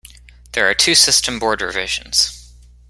There 0.53 0.67
are 0.67 0.73
two 0.73 0.95
system 0.95 1.37
board 1.37 1.61
revisions. 1.61 2.51